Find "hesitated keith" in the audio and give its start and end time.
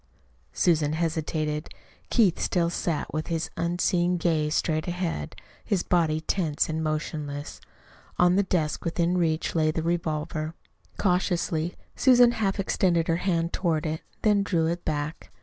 0.93-2.39